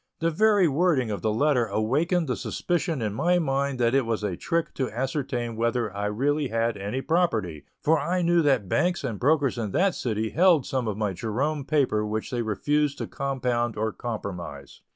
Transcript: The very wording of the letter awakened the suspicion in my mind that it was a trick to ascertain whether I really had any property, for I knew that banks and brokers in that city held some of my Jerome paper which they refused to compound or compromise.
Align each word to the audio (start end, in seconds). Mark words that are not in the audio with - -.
The 0.19 0.31
very 0.31 0.67
wording 0.67 1.11
of 1.11 1.21
the 1.21 1.31
letter 1.31 1.67
awakened 1.67 2.27
the 2.27 2.35
suspicion 2.35 3.03
in 3.03 3.13
my 3.13 3.37
mind 3.37 3.77
that 3.79 3.93
it 3.93 4.03
was 4.03 4.23
a 4.23 4.35
trick 4.35 4.73
to 4.73 4.89
ascertain 4.89 5.55
whether 5.55 5.95
I 5.95 6.07
really 6.07 6.47
had 6.47 6.75
any 6.75 7.01
property, 7.01 7.65
for 7.83 7.99
I 7.99 8.23
knew 8.23 8.41
that 8.41 8.67
banks 8.67 9.03
and 9.03 9.19
brokers 9.19 9.59
in 9.59 9.73
that 9.73 9.93
city 9.93 10.31
held 10.31 10.65
some 10.65 10.87
of 10.87 10.97
my 10.97 11.13
Jerome 11.13 11.65
paper 11.65 12.03
which 12.03 12.31
they 12.31 12.41
refused 12.41 12.97
to 12.97 13.05
compound 13.05 13.77
or 13.77 13.91
compromise. 13.91 14.81